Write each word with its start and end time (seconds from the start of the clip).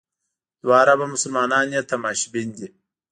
دوه 0.61 0.75
اربه 0.83 1.05
مسلمانان 1.13 1.67
یې 1.75 1.81
تماشبین 1.91 2.47
دي. 2.57 2.67